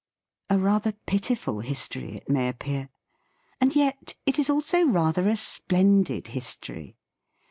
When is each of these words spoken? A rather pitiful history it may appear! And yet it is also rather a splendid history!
A 0.49 0.57
rather 0.57 0.93
pitiful 1.05 1.59
history 1.59 2.13
it 2.15 2.27
may 2.27 2.47
appear! 2.47 2.89
And 3.59 3.75
yet 3.75 4.15
it 4.25 4.39
is 4.39 4.49
also 4.49 4.83
rather 4.83 5.29
a 5.29 5.37
splendid 5.37 6.29
history! 6.29 6.95